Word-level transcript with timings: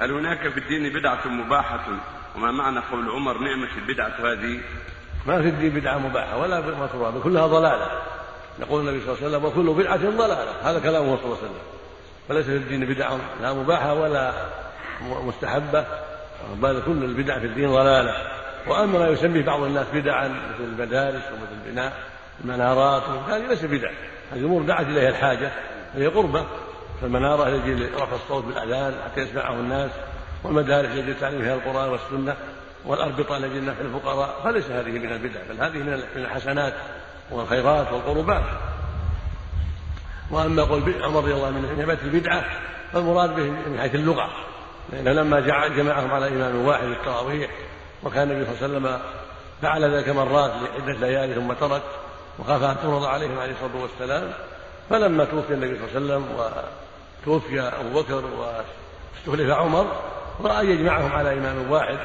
هل 0.00 0.12
هناك 0.12 0.48
في 0.48 0.58
الدين 0.58 0.92
بدعة 0.98 1.28
مباحة؟ 1.28 1.86
وما 2.36 2.50
معنى 2.50 2.80
قول 2.92 3.10
عمر 3.10 3.38
نعمة 3.38 3.68
البدعة 3.78 4.32
هذه؟ 4.32 4.60
ما 5.26 5.42
في 5.42 5.48
الدين 5.48 5.70
بدعة 5.70 5.98
مباحة 5.98 6.36
ولا 6.36 6.60
مكروهة 6.60 7.20
كلها 7.20 7.46
ضلالة. 7.46 7.88
يقول 8.60 8.80
النبي 8.80 9.00
صلى 9.04 9.14
الله 9.14 9.24
عليه 9.24 9.36
وسلم 9.36 9.44
وكل 9.44 9.82
بدعة 9.82 9.96
ضلالة. 9.96 10.70
هذا 10.70 10.78
كلامه 10.80 11.16
صلى 11.16 11.24
الله 11.24 11.36
عليه 11.36 11.48
وسلم. 11.48 11.60
فليس 12.28 12.46
في 12.46 12.56
الدين 12.56 12.84
بدعة 12.84 13.18
لا 13.40 13.52
مباحة 13.52 13.94
ولا 13.94 14.32
مستحبة. 15.02 15.86
بل 16.54 16.82
كل 16.86 17.04
البدع 17.04 17.38
في 17.38 17.46
الدين 17.46 17.70
ضلالة. 17.70 18.14
وأما 18.66 18.98
ما 18.98 19.08
يسميه 19.08 19.44
بعض 19.44 19.62
الناس 19.62 19.86
بدعا 19.94 20.28
مثل 20.28 20.64
المدارس 20.64 21.22
ومثل 21.32 21.70
بناء 21.70 21.92
المنارات 22.44 23.02
هذه 23.02 23.48
ليس 23.48 23.64
بدع 23.64 23.90
هذه 24.32 24.44
أمور 24.44 24.62
دعت 24.62 24.86
إليها 24.86 25.08
الحاجة 25.08 25.50
هي 25.94 26.06
قربة. 26.06 26.46
فالمنارة 27.02 27.48
يجي 27.48 27.74
لرفع 27.74 28.16
الصوت 28.16 28.44
بالأذان 28.44 28.94
حتى 29.04 29.20
يسمعه 29.20 29.52
الناس 29.52 29.90
والمدارس 30.44 30.88
يجي 30.88 31.14
تعليم 31.14 31.42
فيها 31.42 31.54
القرآن 31.54 31.88
والسنة 31.88 32.36
والأربطة 32.84 33.38
لأجل 33.38 33.64
نفع 33.64 33.80
الفقراء 33.80 34.40
فليس 34.44 34.70
هذه 34.70 34.90
من 34.90 35.12
البدع 35.12 35.40
بل 35.48 35.60
هذه 35.60 35.78
من 35.78 36.02
الحسنات 36.16 36.74
والخيرات 37.30 37.92
والقربات. 37.92 38.42
وأما 40.30 40.62
قول 40.62 40.94
عمر 41.02 41.20
رضي 41.20 41.32
الله 41.32 41.46
عنه 41.46 41.58
من 41.58 41.78
نعمه 41.78 41.98
البدعة 42.02 42.44
فالمراد 42.92 43.36
به 43.36 43.42
من 43.42 43.78
حيث 43.80 43.94
اللغة 43.94 44.30
لأنه 44.92 45.12
لما 45.12 45.40
جمعهم 45.68 46.10
على 46.10 46.28
إمام 46.28 46.66
واحد 46.66 46.86
التراويح 46.86 47.50
وكان 48.02 48.30
النبي 48.30 48.44
صلى 48.44 48.66
الله 48.66 48.88
عليه 48.88 48.88
وسلم 48.88 49.00
فعل 49.62 49.94
ذلك 49.94 50.08
مرات 50.08 50.52
لعدة 50.52 50.92
ليالي 51.00 51.34
ثم 51.34 51.52
ترك 51.52 51.82
وخاف 52.38 52.62
أن 52.62 52.76
تفرض 52.76 53.04
عليهم 53.04 53.38
عليه 53.38 53.52
الصلاة 53.52 53.82
والسلام. 53.82 54.32
فلما 54.90 55.24
توفي 55.24 55.54
النبي 55.54 55.78
صلى 55.78 55.98
الله 55.98 56.14
عليه 56.14 56.24
وسلم 56.24 56.52
وتوفي 57.22 57.60
أبو 57.60 58.00
بكر 58.00 58.24
واستخلف 58.24 59.50
عمر 59.50 59.86
راى 60.44 60.66
يجمعهم 60.66 61.12
على 61.12 61.32
إمام 61.32 61.70
واحد 61.70 61.98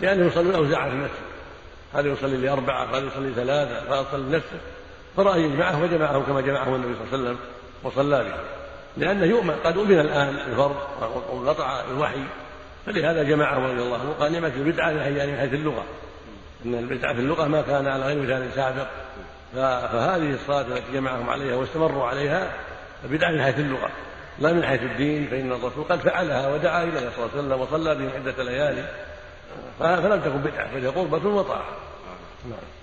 لأنه 0.00 0.26
يصلي 0.26 0.50
الاوزاع 0.50 0.88
في 0.88 0.94
المسجد. 0.94 1.30
هذا 1.94 2.08
يصلي 2.08 2.36
لأربعة 2.36 2.84
هذا 2.84 3.06
يصلي 3.06 3.32
ثلاثة 3.34 3.94
هذا 3.94 4.00
يصلي 4.00 4.22
لنفسه. 4.22 4.58
فرأى 5.16 5.42
يجمعهم 5.42 5.82
وجمعهم 5.82 6.22
كما 6.22 6.40
جمعهم 6.40 6.74
النبي 6.74 6.94
صلى 6.94 7.04
الله 7.04 7.12
عليه 7.12 7.22
وسلم 7.22 7.38
وصلى 7.82 8.24
بهم. 8.24 8.44
لأنه 8.96 9.24
يؤمن 9.24 9.54
قد 9.64 9.78
امن 9.78 10.00
الآن 10.00 10.28
الفرض 10.28 10.76
وانقطع 11.32 11.80
الوحي. 11.90 12.24
فلهذا 12.86 13.22
جمعهم 13.22 13.64
رضي 13.64 13.82
الله 13.82 13.98
عنه 13.98 14.10
وقال 14.10 14.32
نعمة 14.32 14.52
البدعة 14.56 14.90
يعني 14.90 15.32
من 15.32 15.38
حيث 15.38 15.54
اللغة. 15.54 15.84
إن 16.66 16.74
البدعة 16.74 17.14
في 17.14 17.20
اللغة 17.20 17.46
ما 17.46 17.62
كان 17.62 17.86
على 17.86 18.04
غير 18.04 18.22
مثال 18.22 18.52
سابق. 18.54 18.86
فهذه 19.54 20.34
الصلاة 20.34 20.60
التي 20.60 20.92
جمعهم 20.92 21.30
عليها 21.30 21.56
واستمروا 21.56 22.06
عليها 22.06 22.52
بدعه 23.04 23.30
من 23.30 23.42
حيث 23.42 23.58
اللغة. 23.58 23.90
لا 24.40 24.52
من 24.52 24.64
حيث 24.64 24.82
الدين 24.82 25.26
فإن 25.26 25.52
الرسول 25.52 25.84
قد 25.84 26.00
فعلها 26.00 26.54
ودعا 26.54 26.82
اليها 26.82 27.10
صلى 27.10 27.24
الله 27.24 27.30
عليه 27.34 27.42
وسلم 27.42 27.60
وصلى 27.60 27.94
بهم 27.94 28.10
عدة 28.14 28.44
ليالي 28.44 28.88
فلم 29.78 30.20
تكن 30.20 30.38
بدعة 30.38 30.70
فهي 30.70 30.86
قربه 30.86 31.28
وطاعه 31.28 31.64
نعم. 32.44 32.70